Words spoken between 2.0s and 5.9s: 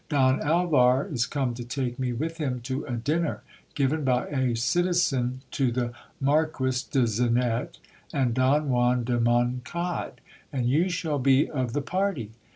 with him to a dinner, given by a citizen to